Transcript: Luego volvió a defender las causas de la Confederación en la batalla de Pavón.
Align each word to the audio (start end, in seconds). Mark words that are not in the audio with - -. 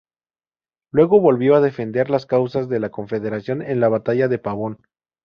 Luego 0.91 1.19
volvió 1.21 1.53
a 1.53 1.61
defender 1.61 2.09
las 2.09 2.25
causas 2.25 2.67
de 2.67 2.79
la 2.79 2.89
Confederación 2.89 3.61
en 3.61 3.79
la 3.79 3.87
batalla 3.87 4.27
de 4.27 4.39
Pavón. 4.39 4.79